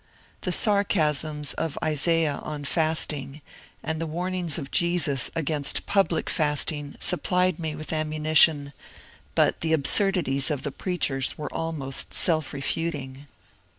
The 0.41 0.51
sarcasms 0.51 1.53
of 1.59 1.77
Isaiah 1.83 2.37
on 2.41 2.65
fasting, 2.65 3.41
and 3.83 4.01
the 4.01 4.07
warnings 4.07 4.57
of 4.57 4.71
Jesus 4.71 5.29
against 5.35 5.85
public 5.85 6.27
fasting 6.27 6.95
supplied 6.99 7.59
me 7.59 7.75
with 7.75 7.93
ammunition, 7.93 8.73
but 9.35 9.61
the 9.61 9.73
absurdities 9.73 10.49
of 10.49 10.63
the 10.63 10.71
preachers 10.71 11.37
were 11.37 11.53
almost 11.53 12.15
self 12.15 12.51
refuting. 12.51 13.27